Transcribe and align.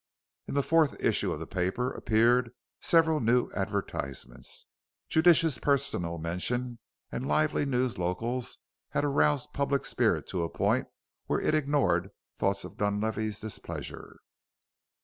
In 0.47 0.55
the 0.55 0.63
fourth 0.63 0.99
issue 0.99 1.31
of 1.31 1.39
the 1.39 1.45
paper 1.45 1.91
appeared 1.91 2.53
several 2.79 3.19
new 3.19 3.51
advertisements. 3.55 4.65
Judicious 5.09 5.59
personal 5.59 6.17
mention 6.17 6.79
and 7.11 7.27
lively 7.27 7.67
news 7.67 7.99
locals 7.99 8.57
had 8.89 9.05
aroused 9.05 9.53
public 9.53 9.85
spirit 9.85 10.25
to 10.29 10.41
a 10.41 10.49
point 10.49 10.87
where 11.27 11.39
it 11.41 11.53
ignored 11.53 12.09
thoughts 12.35 12.63
of 12.63 12.77
Dunlavey's 12.77 13.39
displeasure. 13.39 14.17